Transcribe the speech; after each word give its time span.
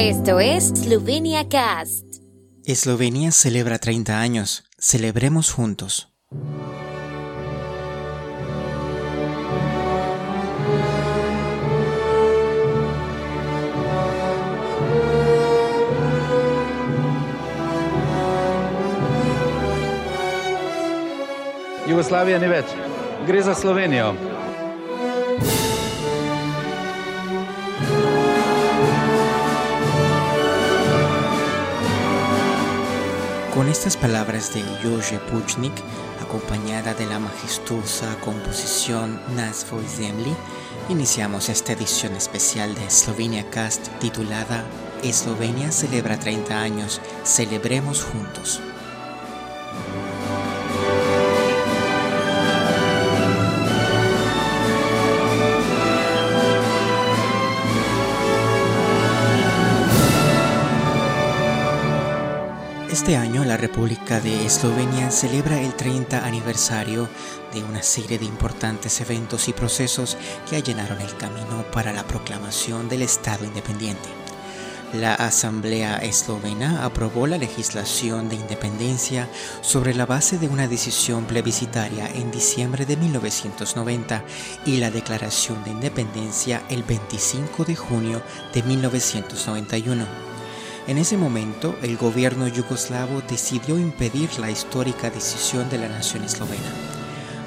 Esto 0.00 0.38
es 0.38 0.68
Slovenia 0.68 1.48
Cast. 1.48 2.04
Eslovenia 2.64 3.32
celebra 3.32 3.78
30 3.78 4.20
años. 4.20 4.62
Celebremos 4.78 5.50
juntos. 5.50 6.08
Jugoslavija 21.88 22.38
ni 22.38 22.46
več, 22.46 22.70
gre 23.26 23.42
za 23.42 23.58
Slovenijo. 23.58 24.37
Con 33.58 33.66
estas 33.68 33.96
palabras 33.96 34.54
de 34.54 34.62
Jože 34.84 35.18
Puchnik, 35.18 35.72
acompañada 36.22 36.94
de 36.94 37.06
la 37.06 37.18
majestuosa 37.18 38.16
composición 38.20 39.20
Nazvo 39.34 39.80
Zemli, 39.82 40.32
iniciamos 40.88 41.48
esta 41.48 41.72
edición 41.72 42.14
especial 42.14 42.72
de 42.76 42.88
Slovenia 42.88 43.50
Cast 43.50 43.88
titulada 43.98 44.64
Eslovenia 45.02 45.72
celebra 45.72 46.20
30 46.20 46.56
años, 46.56 47.00
celebremos 47.24 48.04
juntos. 48.04 48.60
Este 62.90 63.18
año 63.18 63.44
la 63.44 63.58
República 63.58 64.18
de 64.18 64.46
Eslovenia 64.46 65.10
celebra 65.10 65.60
el 65.60 65.74
30 65.74 66.24
aniversario 66.24 67.06
de 67.52 67.62
una 67.62 67.82
serie 67.82 68.18
de 68.18 68.24
importantes 68.24 69.02
eventos 69.02 69.46
y 69.48 69.52
procesos 69.52 70.16
que 70.48 70.56
allanaron 70.56 70.98
el 71.02 71.14
camino 71.18 71.66
para 71.70 71.92
la 71.92 72.04
proclamación 72.04 72.88
del 72.88 73.02
Estado 73.02 73.44
independiente. 73.44 74.08
La 74.94 75.12
Asamblea 75.12 75.98
Eslovena 75.98 76.82
aprobó 76.82 77.26
la 77.26 77.36
legislación 77.36 78.30
de 78.30 78.36
independencia 78.36 79.28
sobre 79.60 79.94
la 79.94 80.06
base 80.06 80.38
de 80.38 80.48
una 80.48 80.66
decisión 80.66 81.26
plebiscitaria 81.26 82.08
en 82.08 82.30
diciembre 82.30 82.86
de 82.86 82.96
1990 82.96 84.24
y 84.64 84.78
la 84.78 84.90
declaración 84.90 85.62
de 85.62 85.72
independencia 85.72 86.62
el 86.70 86.84
25 86.84 87.66
de 87.66 87.76
junio 87.76 88.22
de 88.54 88.62
1991. 88.62 90.37
En 90.88 90.96
ese 90.96 91.18
momento, 91.18 91.76
el 91.82 91.98
gobierno 91.98 92.48
yugoslavo 92.48 93.20
decidió 93.20 93.78
impedir 93.78 94.30
la 94.38 94.50
histórica 94.50 95.10
decisión 95.10 95.68
de 95.68 95.76
la 95.76 95.86
nación 95.86 96.24
eslovena. 96.24 96.72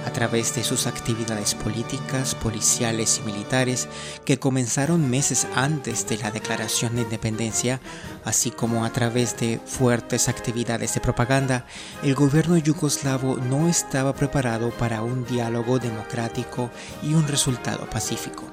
A 0.05 0.13
través 0.13 0.53
de 0.53 0.63
sus 0.63 0.85
actividades 0.85 1.55
políticas, 1.55 2.35
policiales 2.35 3.19
y 3.19 3.25
militares 3.25 3.89
que 4.25 4.37
comenzaron 4.37 5.09
meses 5.09 5.47
antes 5.55 6.05
de 6.05 6.19
la 6.19 6.29
declaración 6.29 6.95
de 6.95 7.01
independencia, 7.01 7.81
así 8.25 8.51
como 8.51 8.85
a 8.85 8.93
través 8.93 9.35
de 9.39 9.59
fuertes 9.65 10.29
actividades 10.29 10.93
de 10.93 11.01
propaganda, 11.01 11.65
el 12.03 12.13
gobierno 12.13 12.57
yugoslavo 12.57 13.37
no 13.37 13.67
estaba 13.67 14.13
preparado 14.13 14.69
para 14.69 15.01
un 15.01 15.25
diálogo 15.25 15.79
democrático 15.79 16.69
y 17.01 17.15
un 17.15 17.27
resultado 17.27 17.89
pacífico. 17.89 18.43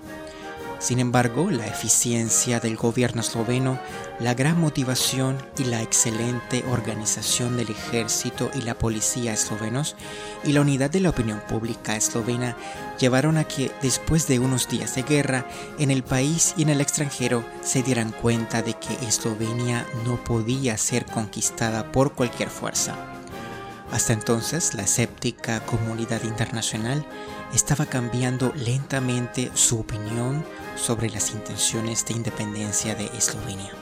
Sin 0.79 1.01
embargo, 1.01 1.51
la 1.51 1.67
eficiencia 1.67 2.61
del 2.61 2.77
gobierno 2.77 3.21
esloveno, 3.21 3.81
la 4.21 4.35
gran 4.35 4.61
motivación 4.61 5.37
y 5.59 5.65
la 5.65 5.83
excelente 5.83 6.65
organización 6.71 7.57
del 7.57 7.71
ejército 7.71 8.49
y 8.55 8.61
la 8.61 8.79
policía 8.79 9.33
eslovenos 9.33 9.97
y 10.45 10.53
la 10.53 10.61
unidad 10.61 10.89
de 10.89 11.01
la 11.01 11.11
opinión 11.11 11.43
pública 11.49 11.97
eslovena 11.97 12.57
llevaron 12.99 13.39
a 13.39 13.45
que 13.45 13.73
después 13.83 14.29
de 14.29 14.39
unos 14.39 14.69
días 14.69 14.95
de 14.95 15.03
guerra 15.03 15.47
en 15.81 15.91
el 15.91 16.05
país 16.05 16.55
y 16.57 16.63
en 16.63 16.69
el 16.69 16.81
extranjero 16.81 17.45
se 17.63 17.83
dieran 17.83 18.13
cuenta 18.13 18.63
de 18.63 18.75
que 18.75 18.95
Eslovenia 19.07 19.87
no 20.05 20.23
podía 20.23 20.77
ser 20.79 21.07
conquistada 21.07 21.91
por 21.91 22.13
cualquier 22.13 22.51
fuerza. 22.51 22.95
Hasta 23.91 24.13
entonces, 24.13 24.75
la 24.75 24.83
escéptica 24.83 25.61
comunidad 25.61 26.23
internacional 26.25 27.05
estaba 27.55 27.87
cambiando 27.87 28.53
lentamente 28.55 29.51
su 29.55 29.81
opinión 29.81 30.45
sobre 30.77 31.11
las 31.11 31.31
intenciones 31.31 32.05
de 32.07 32.15
independencia 32.15 32.95
de 32.95 33.07
Eslovenia. 33.17 33.73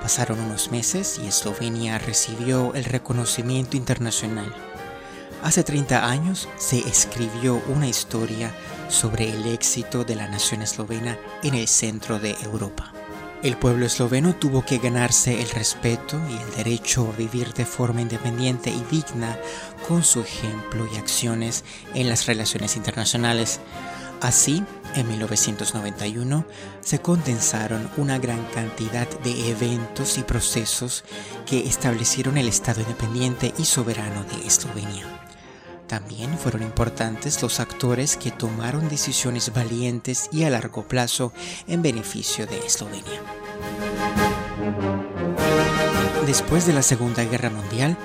Pasaron 0.00 0.38
unos 0.40 0.70
meses 0.70 1.18
y 1.22 1.26
Eslovenia 1.26 1.98
recibió 1.98 2.74
el 2.74 2.84
reconocimiento 2.84 3.76
internacional. 3.76 4.54
Hace 5.42 5.64
30 5.64 6.08
años 6.08 6.48
se 6.56 6.78
escribió 6.78 7.62
una 7.68 7.88
historia 7.88 8.52
sobre 8.88 9.30
el 9.30 9.46
éxito 9.46 10.04
de 10.04 10.16
la 10.16 10.28
nación 10.28 10.62
eslovena 10.62 11.18
en 11.42 11.54
el 11.54 11.68
centro 11.68 12.18
de 12.18 12.36
Europa. 12.42 12.95
El 13.42 13.56
pueblo 13.58 13.86
esloveno 13.86 14.34
tuvo 14.34 14.64
que 14.64 14.78
ganarse 14.78 15.40
el 15.40 15.50
respeto 15.50 16.20
y 16.30 16.36
el 16.36 16.56
derecho 16.56 17.12
a 17.12 17.16
vivir 17.16 17.52
de 17.52 17.66
forma 17.66 18.00
independiente 18.00 18.70
y 18.70 18.82
digna 18.90 19.38
con 19.86 20.02
su 20.02 20.20
ejemplo 20.20 20.88
y 20.92 20.96
acciones 20.96 21.62
en 21.94 22.08
las 22.08 22.26
relaciones 22.26 22.76
internacionales. 22.76 23.60
Así, 24.22 24.64
en 24.94 25.08
1991 25.08 26.46
se 26.80 27.00
condensaron 27.00 27.90
una 27.98 28.18
gran 28.18 28.42
cantidad 28.46 29.06
de 29.20 29.50
eventos 29.50 30.16
y 30.16 30.22
procesos 30.22 31.04
que 31.44 31.66
establecieron 31.68 32.38
el 32.38 32.48
Estado 32.48 32.80
independiente 32.80 33.52
y 33.58 33.66
soberano 33.66 34.24
de 34.24 34.46
Eslovenia. 34.46 35.25
También 35.96 36.36
fueron 36.36 36.62
importantes 36.62 37.40
los 37.40 37.58
actores 37.58 38.18
que 38.18 38.30
tomaron 38.30 38.90
decisiones 38.90 39.50
valientes 39.54 40.28
y 40.30 40.44
a 40.44 40.50
largo 40.50 40.86
plazo 40.86 41.32
en 41.66 41.80
beneficio 41.80 42.46
de 42.46 42.58
Eslovenia. 42.58 43.22
Después 46.26 46.66
de 46.66 46.74
la 46.74 46.82
Segunda 46.82 47.24
Guerra 47.24 47.48
Mundial, 47.48 47.96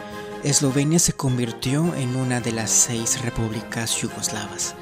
Eslovenia 0.42 1.00
se 1.00 1.12
convirtió 1.12 1.94
en 1.96 2.16
una 2.16 2.40
de 2.40 2.54
las 2.54 2.72
seis 2.72 3.22
repúblicas 3.24 3.94
yugoslavas. 3.98 4.74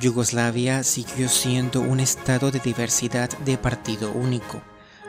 Yugoslavia 0.00 0.82
siguió 0.82 1.28
siendo 1.28 1.82
un 1.82 2.00
estado 2.00 2.50
de 2.50 2.60
diversidad 2.60 3.28
de 3.40 3.58
partido 3.58 4.12
único, 4.12 4.62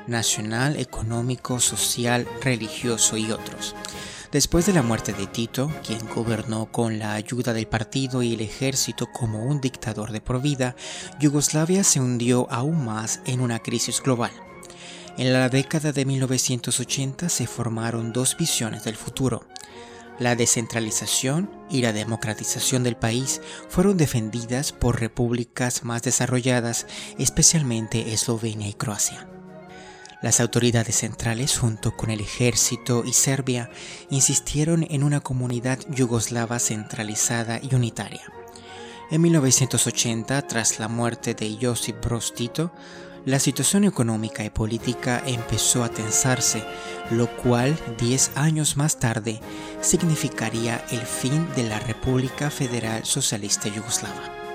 nacional, 0.05 0.75
económico, 0.75 1.61
social, 1.61 2.27
religioso 2.41 3.15
y 3.15 3.31
otros. 3.31 3.73
Después 4.31 4.65
de 4.65 4.73
la 4.73 4.81
muerte 4.81 5.13
de 5.13 5.25
Tito, 5.25 5.71
quien 5.85 5.99
gobernó 6.13 6.69
con 6.69 6.99
la 6.99 7.13
ayuda 7.13 7.53
del 7.53 7.67
partido 7.67 8.21
y 8.21 8.33
el 8.33 8.41
ejército 8.41 9.07
como 9.13 9.45
un 9.45 9.61
dictador 9.61 10.11
de 10.11 10.19
por 10.19 10.41
vida, 10.41 10.75
Yugoslavia 11.19 11.83
se 11.85 12.01
hundió 12.01 12.45
aún 12.51 12.83
más 12.83 13.21
en 13.25 13.39
una 13.39 13.59
crisis 13.59 14.01
global. 14.01 14.31
En 15.17 15.31
la 15.31 15.47
década 15.47 15.93
de 15.93 16.05
1980 16.05 17.29
se 17.29 17.47
formaron 17.47 18.11
dos 18.11 18.35
visiones 18.35 18.83
del 18.83 18.97
futuro. 18.97 19.47
La 20.19 20.35
descentralización 20.35 21.49
y 21.69 21.81
la 21.81 21.93
democratización 21.93 22.83
del 22.83 22.97
país 22.97 23.39
fueron 23.69 23.95
defendidas 23.95 24.73
por 24.73 24.99
repúblicas 24.99 25.85
más 25.85 26.01
desarrolladas, 26.01 26.85
especialmente 27.17 28.13
Eslovenia 28.13 28.67
y 28.67 28.73
Croacia. 28.73 29.36
Las 30.19 30.39
autoridades 30.39 30.95
centrales, 30.95 31.59
junto 31.59 31.95
con 31.95 32.09
el 32.09 32.21
ejército 32.21 33.03
y 33.05 33.13
Serbia, 33.13 33.69
insistieron 34.09 34.85
en 34.89 35.03
una 35.03 35.19
comunidad 35.19 35.77
yugoslava 35.89 36.57
centralizada 36.57 37.59
y 37.61 37.75
unitaria. 37.75 38.23
En 39.11 39.21
1980, 39.21 40.41
tras 40.47 40.79
la 40.79 40.87
muerte 40.87 41.35
de 41.35 41.55
Josip 41.61 42.03
Broz 42.03 42.33
Tito, 42.33 42.71
la 43.25 43.39
situación 43.39 43.83
económica 43.83 44.43
y 44.43 44.49
política 44.49 45.21
empezó 45.25 45.83
a 45.83 45.89
tensarse, 45.89 46.63
lo 47.11 47.27
cual 47.37 47.77
10 47.99 48.31
años 48.35 48.75
más 48.75 48.99
tarde 48.99 49.39
significaría 49.81 50.83
el 50.89 51.01
fin 51.01 51.47
de 51.55 51.63
la 51.63 51.79
República 51.79 52.49
Federal 52.49 53.05
Socialista 53.05 53.69
Yugoslava. 53.69 54.46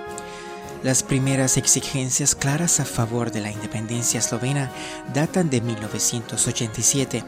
Las 0.83 1.05
primeras 1.05 1.57
exigencias 1.57 2.35
claras 2.35 2.81
a 2.81 2.85
favor 2.85 3.31
de 3.31 3.41
la 3.41 3.53
independencia 3.53 4.19
eslovena 4.19 4.71
datan 5.15 5.49
de 5.49 5.61
1987 5.61 7.25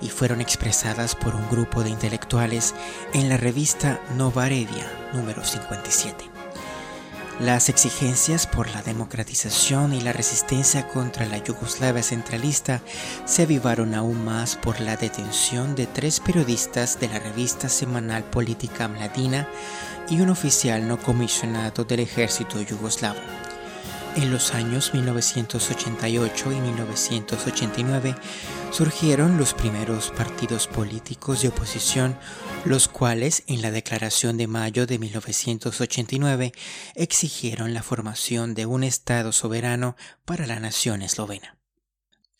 y 0.00 0.08
fueron 0.08 0.40
expresadas 0.40 1.14
por 1.14 1.36
un 1.36 1.48
grupo 1.48 1.84
de 1.84 1.90
intelectuales 1.90 2.74
en 3.14 3.28
la 3.28 3.36
revista 3.36 4.00
Novaredia 4.16 4.86
número 5.12 5.44
57. 5.44 6.37
Las 7.40 7.68
exigencias 7.68 8.48
por 8.48 8.68
la 8.74 8.82
democratización 8.82 9.94
y 9.94 10.00
la 10.00 10.12
resistencia 10.12 10.88
contra 10.88 11.24
la 11.24 11.38
Yugoslavia 11.38 12.02
centralista 12.02 12.82
se 13.26 13.44
avivaron 13.44 13.94
aún 13.94 14.24
más 14.24 14.56
por 14.56 14.80
la 14.80 14.96
detención 14.96 15.76
de 15.76 15.86
tres 15.86 16.18
periodistas 16.18 16.98
de 16.98 17.06
la 17.06 17.20
revista 17.20 17.68
semanal 17.68 18.24
política 18.24 18.88
Mladina 18.88 19.46
y 20.10 20.20
un 20.20 20.30
oficial 20.30 20.88
no 20.88 20.98
comisionado 20.98 21.84
del 21.84 22.00
ejército 22.00 22.60
yugoslavo. 22.60 23.20
En 24.18 24.32
los 24.32 24.52
años 24.52 24.94
1988 24.94 26.50
y 26.50 26.56
1989 26.56 28.16
surgieron 28.72 29.38
los 29.38 29.54
primeros 29.54 30.10
partidos 30.10 30.66
políticos 30.66 31.42
de 31.42 31.50
oposición, 31.50 32.18
los 32.64 32.88
cuales 32.88 33.44
en 33.46 33.62
la 33.62 33.70
Declaración 33.70 34.36
de 34.36 34.48
Mayo 34.48 34.88
de 34.88 34.98
1989 34.98 36.52
exigieron 36.96 37.74
la 37.74 37.84
formación 37.84 38.54
de 38.54 38.66
un 38.66 38.82
Estado 38.82 39.30
soberano 39.30 39.94
para 40.24 40.48
la 40.48 40.58
nación 40.58 41.02
eslovena. 41.02 41.56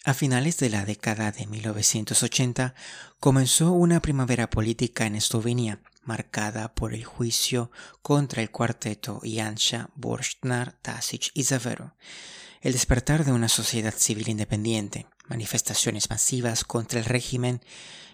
A 0.05 0.15
finales 0.15 0.59
de 0.59 0.71
la 0.71 0.85
década 0.85 1.31
de 1.31 1.47
1980 1.47 2.75
comenzó 3.21 3.71
una 3.71 4.03
primavera 4.03 4.51
política 4.51 5.07
en 5.07 5.15
Eslovenia, 5.15 5.81
marcada 6.09 6.75
por 6.75 6.95
el 6.95 7.05
juicio 7.05 7.71
contra 8.03 8.43
el 8.43 8.51
cuarteto 8.51 9.21
Janša, 9.23 9.91
Borstnar, 9.95 10.73
Tasic 10.83 11.31
y 11.35 11.45
Zavero, 11.45 11.95
el 12.63 12.73
despertar 12.73 13.25
de 13.25 13.33
una 13.33 13.49
sociedad 13.49 13.95
civil 13.95 14.29
independiente, 14.29 15.07
manifestaciones 15.29 16.09
masivas 16.11 16.65
contra 16.65 16.99
el 16.99 17.05
régimen, 17.05 17.61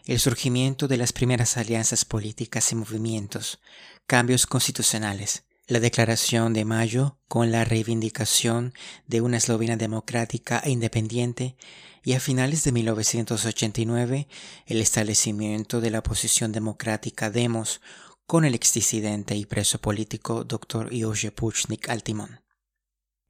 el 0.05 0.19
surgimiento 0.19 0.88
de 0.88 0.96
las 0.96 1.12
primeras 1.12 1.56
alianzas 1.56 2.05
políticas 2.05 2.73
y 2.73 2.75
movimientos, 2.75 3.61
cambios 4.06 4.46
constitucionales, 4.46 5.44
la 5.67 5.81
Declaración 5.81 6.53
de 6.53 6.67
Mayo 6.67 7.19
con 7.27 7.51
la 7.51 7.65
reivindicación 7.65 8.75
de 9.07 9.23
una 9.23 9.39
Eslovenia 9.39 9.79
democrática 9.79 10.61
e 10.63 10.71
independiente 10.71 11.57
y 12.03 12.13
a 12.13 12.21
finales 12.21 12.65
de 12.65 12.73
1989 12.73 14.29
el 14.67 14.81
establecimiento 14.83 15.81
de 15.81 15.91
la 15.91 16.01
oposición 16.01 16.53
democrática 16.53 17.31
Demos 17.31 17.81
con 18.27 18.45
el 18.45 18.55
exdisidente 18.55 19.37
y 19.37 19.47
preso 19.47 19.81
político 19.81 20.45
Dr. 20.45 20.91
Jože 20.93 21.33
Puchnik 21.33 21.89
al 21.89 22.03
timón. 22.03 22.43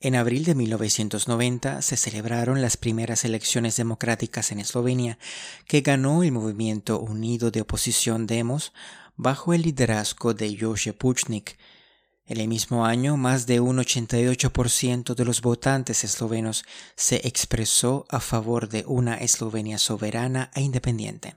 En 0.01 0.17
abril 0.17 0.45
de 0.45 0.57
1990 0.57 1.83
se 1.83 1.97
celebraron 1.97 2.61
las 2.61 2.77
primeras 2.77 3.25
elecciones 3.25 3.77
democráticas 3.77 4.51
en 4.51 4.59
Eslovenia 4.59 5.19
que 5.69 5.83
ganó 5.83 6.25
el 6.25 6.33
movimiento 6.33 6.99
unido 6.99 7.53
de 7.53 7.61
oposición 7.61 8.27
Demos 8.27 8.73
bajo 9.15 9.55
el 9.55 9.63
liderazgo 9.63 10.35
de 10.35 10.59
Jože 10.61 10.93
Puchnik, 10.93 11.57
en 12.27 12.41
el 12.41 12.49
mismo 12.49 12.87
año, 12.87 13.17
más 13.17 13.47
de 13.47 13.61
un 13.61 13.79
88% 13.79 15.15
de 15.15 15.25
los 15.25 15.43
votantes 15.43 16.05
eslovenos 16.05 16.65
se 16.97 17.17
expresó 17.27 18.07
a 18.11 18.21
favor 18.21 18.69
de 18.69 18.85
una 18.87 19.17
Eslovenia 19.17 19.79
soberana 19.79 20.51
e 20.55 20.63
independiente. 20.63 21.37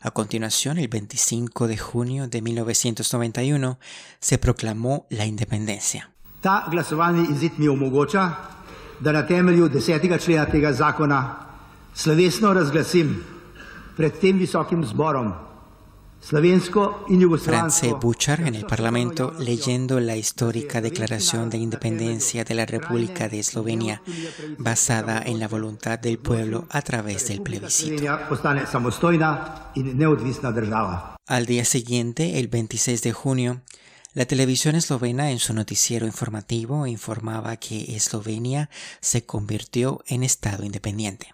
A 0.00 0.12
continuación, 0.12 0.78
el 0.78 0.88
25 0.88 1.66
de 1.66 1.76
junio 1.76 2.28
de 2.28 2.40
1991, 2.40 3.78
se 4.20 4.38
proclamó 4.38 5.06
la 5.10 5.26
independencia. 5.26 6.10
Ta 6.40 6.66
glasovalni 6.70 7.28
izid 7.34 7.58
mi 7.58 7.68
omogoča, 7.68 8.50
da 9.00 9.12
na 9.12 9.26
temelju 9.26 9.68
desetega 9.68 10.18
člena 10.18 10.46
tega 10.46 10.72
zakona 10.72 11.36
slovesno 11.94 12.52
razglasim 12.52 13.24
pred 13.96 14.20
tem 14.20 14.38
visokim 14.38 14.84
zborom 14.84 15.32
France 16.20 17.94
Bouchard 18.00 18.46
en 18.46 18.54
el 18.54 18.66
Parlamento 18.66 19.32
leyendo 19.38 20.00
la 20.00 20.16
histórica 20.16 20.80
Declaración 20.80 21.50
de 21.50 21.58
Independencia 21.58 22.44
de 22.44 22.54
la 22.54 22.66
República 22.66 23.28
de 23.28 23.40
Eslovenia 23.40 24.02
basada 24.58 25.22
en 25.24 25.40
la 25.40 25.48
voluntad 25.48 25.98
del 25.98 26.18
pueblo 26.18 26.66
a 26.70 26.82
través 26.82 27.28
del 27.28 27.42
plebiscito. 27.42 28.02
Al 31.26 31.46
día 31.46 31.64
siguiente, 31.64 32.38
el 32.38 32.48
26 32.48 33.02
de 33.02 33.12
junio, 33.12 33.62
la 34.12 34.26
televisión 34.26 34.74
eslovena 34.74 35.30
en 35.30 35.38
su 35.38 35.54
noticiero 35.54 36.04
informativo 36.04 36.86
informaba 36.88 37.56
que 37.56 37.94
Eslovenia 37.94 38.68
se 39.00 39.24
convirtió 39.24 40.02
en 40.08 40.24
Estado 40.24 40.64
independiente. 40.64 41.28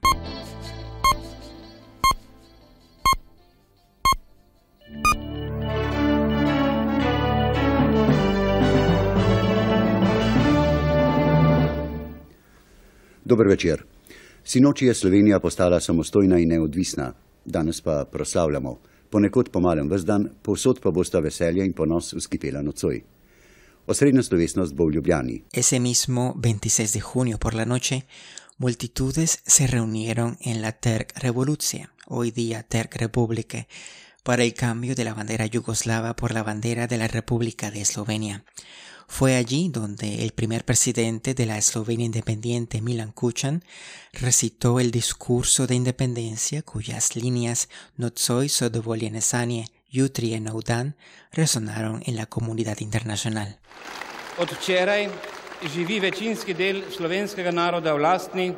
Dober 13.26 13.46
večer. 13.48 13.84
Sinoči 14.44 14.86
je 14.86 14.94
Slovenija 14.94 15.40
postala 15.40 15.80
samostojna 15.80 16.38
in 16.38 16.48
neodvisna, 16.48 17.12
danes 17.44 17.80
pa 17.80 18.04
proslavljamo. 18.12 18.78
Ponekod 19.10 19.48
pomalem 19.50 19.90
vzdan, 19.90 20.28
povsod 20.42 20.80
pa 20.80 20.90
bosta 20.90 21.18
veselje 21.18 21.66
in 21.66 21.72
ponos 21.72 22.12
uskipela 22.12 22.62
nocoj. 22.62 23.02
Osrednja 23.86 24.22
slovesnost 24.22 24.74
bo 24.74 24.86
v 24.86 24.94
Ljubljani. 24.94 25.42
Ese 25.52 25.78
mismo 25.78 26.34
26 26.36 26.92
de 26.92 27.00
junio 27.00 27.38
por 27.38 27.54
la 27.54 27.64
noche, 27.64 28.00
multitudes 28.58 29.38
se 29.46 29.66
reunieron 29.66 30.36
en 30.40 30.62
la 30.62 30.72
Terk 30.72 31.12
Revolucija, 31.16 31.90
hoy 32.06 32.30
día 32.30 32.62
Terk 32.62 32.96
Republike, 32.96 33.66
para 34.22 34.44
el 34.44 34.54
cambio 34.54 34.94
de 34.94 35.04
la 35.04 35.14
bandera 35.14 35.46
yugoslava 35.46 36.14
por 36.14 36.32
la 36.32 36.42
bandera 36.42 36.86
de 36.86 36.98
la 36.98 37.08
República 37.08 37.70
de 37.70 37.80
Eslovenia. 37.80 38.44
Fue 39.08 39.36
allí 39.36 39.68
donde 39.68 40.24
el 40.24 40.32
primer 40.32 40.64
presidente 40.64 41.34
de 41.34 41.46
la 41.46 41.58
Eslovenia 41.58 42.06
independiente, 42.06 42.80
Milan 42.80 43.12
Kuchan, 43.12 43.62
recitó 44.12 44.80
el 44.80 44.90
discurso 44.90 45.66
de 45.66 45.74
independencia 45.74 46.62
cuyas 46.62 47.16
líneas 47.16 47.68
Notsoi 47.96 48.48
Sodovoljenesanje, 48.48 49.66
Jutri 49.92 50.34
en 50.34 50.44
Naudan 50.44 50.96
resonaron 51.32 52.02
en 52.06 52.16
la 52.16 52.26
comunidad 52.26 52.78
internacional. 52.80 53.56
Od 54.38 54.50
včeraj 54.52 55.08
živi 55.74 56.00
večinski 56.00 56.54
del 56.54 56.82
slovenskega 56.96 57.50
naroda 57.50 57.94
v 57.94 58.02
lastni, 58.02 58.54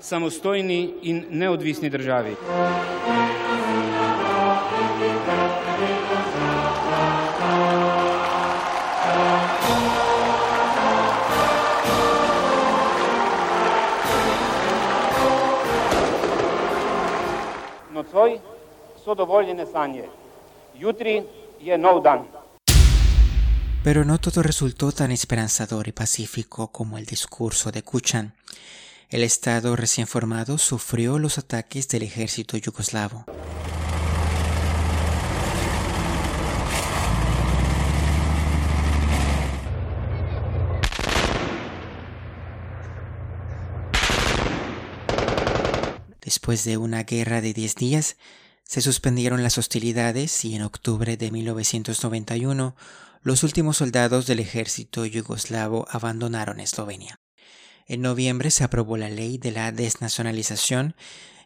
samostojni 0.00 0.94
in 1.02 1.26
neodvisni 1.30 1.90
državi. 1.90 2.34
Pero 23.84 24.04
no 24.04 24.18
todo 24.18 24.42
resultó 24.42 24.92
tan 24.92 25.10
esperanzador 25.10 25.88
y 25.88 25.92
pacífico 25.92 26.68
como 26.68 26.98
el 26.98 27.04
discurso 27.04 27.72
de 27.72 27.82
Kuchan. 27.82 28.34
El 29.10 29.22
Estado 29.22 29.74
recién 29.76 30.06
formado 30.06 30.56
sufrió 30.56 31.18
los 31.18 31.36
ataques 31.36 31.88
del 31.88 32.04
ejército 32.04 32.56
yugoslavo. 32.56 33.24
Después 46.32 46.64
de 46.64 46.78
una 46.78 47.02
guerra 47.02 47.42
de 47.42 47.52
10 47.52 47.74
días, 47.74 48.16
se 48.64 48.80
suspendieron 48.80 49.42
las 49.42 49.58
hostilidades 49.58 50.46
y 50.46 50.54
en 50.54 50.62
octubre 50.62 51.18
de 51.18 51.30
1991 51.30 52.74
los 53.20 53.42
últimos 53.42 53.76
soldados 53.76 54.26
del 54.26 54.40
ejército 54.40 55.04
yugoslavo 55.04 55.86
abandonaron 55.90 56.58
Eslovenia. 56.58 57.20
En 57.86 58.00
noviembre 58.00 58.50
se 58.50 58.64
aprobó 58.64 58.96
la 58.96 59.10
ley 59.10 59.36
de 59.36 59.50
la 59.50 59.72
desnacionalización 59.72 60.96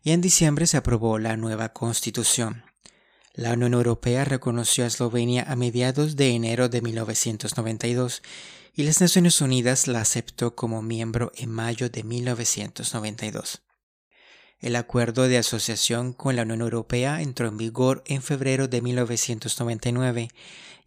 y 0.04 0.12
en 0.12 0.20
diciembre 0.20 0.68
se 0.68 0.76
aprobó 0.76 1.18
la 1.18 1.36
nueva 1.36 1.70
constitución. 1.70 2.62
La 3.34 3.54
Unión 3.54 3.74
Europea 3.74 4.24
reconoció 4.24 4.84
a 4.84 4.86
Eslovenia 4.86 5.42
a 5.48 5.56
mediados 5.56 6.14
de 6.14 6.28
enero 6.28 6.68
de 6.68 6.80
1992 6.80 8.22
y 8.72 8.84
las 8.84 9.00
Naciones 9.00 9.40
Unidas 9.40 9.88
la 9.88 10.02
aceptó 10.02 10.54
como 10.54 10.80
miembro 10.80 11.32
en 11.34 11.50
mayo 11.50 11.90
de 11.90 12.04
1992. 12.04 13.65
El 14.60 14.74
acuerdo 14.74 15.28
de 15.28 15.36
asociación 15.36 16.14
con 16.14 16.34
la 16.34 16.42
Unión 16.42 16.62
Europea 16.62 17.20
entró 17.20 17.46
en 17.46 17.58
vigor 17.58 18.02
en 18.06 18.22
febrero 18.22 18.68
de 18.68 18.80
1999 18.80 20.30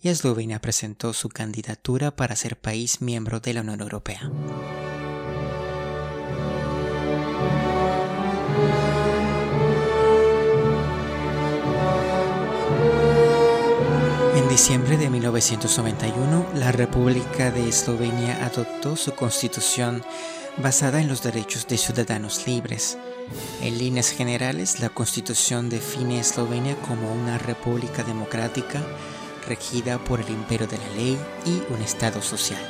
y 0.02 0.10
Eslovenia 0.10 0.60
presentó 0.60 1.14
su 1.14 1.30
candidatura 1.30 2.16
para 2.16 2.36
ser 2.36 2.58
país 2.58 3.00
miembro 3.02 3.40
de 3.40 3.54
la 3.54 3.62
Unión 3.62 3.82
Europea. 3.82 4.32
En 14.36 14.50
diciembre 14.50 14.98
de 14.98 15.12
1991, 15.12 16.48
la 16.56 16.72
República 16.72 17.52
de 17.52 17.70
Eslovenia 17.70 18.44
adoptó 18.46 18.96
su 18.96 19.14
constitución 19.14 20.04
basada 20.58 21.00
en 21.00 21.08
los 21.08 21.22
derechos 21.22 21.68
de 21.68 21.78
ciudadanos 21.78 22.48
libres. 22.48 22.98
En 23.62 23.78
líneas 23.78 24.10
generales, 24.12 24.80
la 24.80 24.90
Constitución 24.90 25.70
define 25.70 26.18
a 26.18 26.22
Eslovenia 26.22 26.76
como 26.88 27.12
una 27.12 27.38
república 27.38 28.04
democrática 28.04 28.82
regida 29.48 29.98
por 29.98 30.22
el 30.22 30.30
imperio 30.30 30.68
de 30.68 30.78
la 30.78 30.90
ley 30.90 31.18
y 31.46 31.62
un 31.74 31.82
Estado 31.82 32.22
social. 32.22 32.62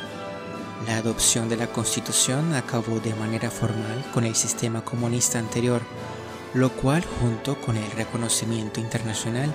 La 0.88 0.98
adopción 0.98 1.50
de 1.50 1.58
la 1.58 1.68
Constitución 1.68 2.54
acabó 2.56 3.00
de 3.00 3.14
manera 3.14 3.52
formal 3.52 4.04
con 4.14 4.24
el 4.24 4.36
sistema 4.36 4.84
comunista 4.84 5.38
anterior, 5.38 5.82
lo 6.54 6.72
cual 6.72 7.04
junto 7.20 7.60
con 7.62 7.78
el 7.78 7.92
reconocimiento 7.92 8.80
internacional 8.80 9.54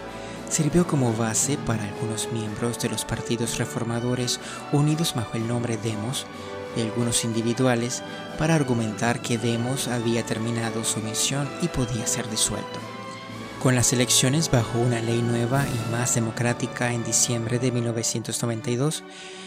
sirvió 0.48 0.86
como 0.86 1.12
base 1.14 1.56
para 1.56 1.84
algunos 1.84 2.30
miembros 2.32 2.78
de 2.78 2.90
los 2.90 3.04
partidos 3.04 3.58
reformadores 3.58 4.38
unidos 4.72 5.14
bajo 5.14 5.36
el 5.36 5.48
nombre 5.48 5.76
Demos 5.78 6.26
y 6.76 6.82
algunos 6.82 7.24
individuales 7.24 8.02
para 8.38 8.54
argumentar 8.54 9.20
que 9.20 9.38
Demos 9.38 9.88
había 9.88 10.24
terminado 10.24 10.84
su 10.84 11.00
misión 11.00 11.48
y 11.62 11.68
podía 11.68 12.06
ser 12.06 12.28
disuelto. 12.30 12.80
Con 13.62 13.74
las 13.74 13.92
elecciones 13.92 14.50
bajo 14.50 14.78
una 14.78 15.00
ley 15.00 15.22
nueva 15.22 15.64
y 15.66 15.90
más 15.90 16.14
democrática 16.14 16.92
en 16.92 17.02
diciembre 17.02 17.58
de 17.58 17.72
1992, 17.72 19.04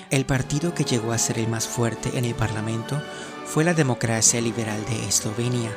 el 0.09 0.25
partido 0.25 0.73
que 0.73 0.85
llegó 0.85 1.11
a 1.11 1.17
ser 1.17 1.37
el 1.37 1.47
más 1.47 1.67
fuerte 1.67 2.17
en 2.17 2.25
el 2.25 2.33
Parlamento 2.33 2.99
fue 3.45 3.63
la 3.63 3.73
Democracia 3.73 4.41
Liberal 4.41 4.83
de 4.85 5.07
Eslovenia, 5.07 5.69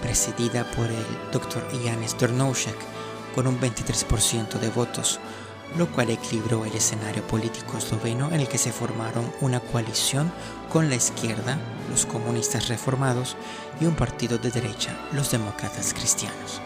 presidida 0.00 0.70
por 0.70 0.86
el 0.86 1.04
Dr. 1.32 1.68
Janis 1.84 2.16
Drnovšek, 2.16 2.76
con 3.34 3.46
un 3.46 3.60
23% 3.60 4.58
de 4.58 4.70
votos, 4.70 5.20
lo 5.76 5.86
cual 5.90 6.10
equilibró 6.10 6.64
el 6.64 6.72
escenario 6.74 7.22
político 7.26 7.78
esloveno 7.78 8.28
en 8.32 8.40
el 8.40 8.48
que 8.48 8.58
se 8.58 8.72
formaron 8.72 9.30
una 9.40 9.60
coalición 9.60 10.32
con 10.70 10.88
la 10.88 10.96
izquierda, 10.96 11.58
los 11.90 12.06
comunistas 12.06 12.68
reformados, 12.68 13.36
y 13.80 13.86
un 13.86 13.94
partido 13.94 14.38
de 14.38 14.50
derecha, 14.50 14.96
los 15.12 15.30
demócratas 15.30 15.94
cristianos. 15.94 16.60